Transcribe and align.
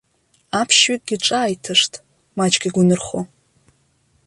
Аԥшьҩыкгьы 0.59 1.17
ҿааиҭышт, 1.25 1.93
маҷк 2.37 2.63
игәы 2.67 2.83
нырхо. 2.87 3.19